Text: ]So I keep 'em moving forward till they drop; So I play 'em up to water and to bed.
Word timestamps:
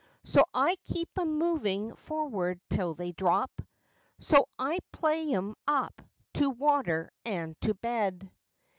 ]So 0.23 0.43
I 0.51 0.77
keep 0.81 1.09
'em 1.19 1.37
moving 1.37 1.95
forward 1.95 2.59
till 2.71 2.95
they 2.95 3.11
drop; 3.11 3.61
So 4.19 4.47
I 4.57 4.79
play 4.91 5.31
'em 5.31 5.53
up 5.67 6.01
to 6.33 6.49
water 6.49 7.11
and 7.23 7.55
to 7.61 7.75
bed. 7.75 8.31